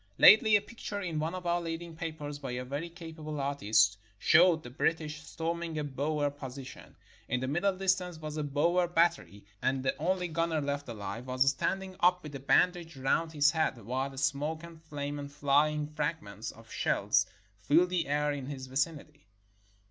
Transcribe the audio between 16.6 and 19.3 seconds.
shells filled the air in his vicinity.